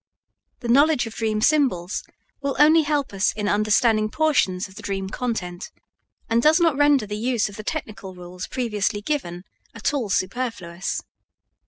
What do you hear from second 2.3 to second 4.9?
will only help us in understanding portions of the